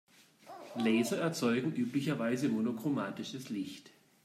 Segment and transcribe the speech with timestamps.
[0.77, 3.91] Laser erzeugen üblicherweise monochromatisches Licht.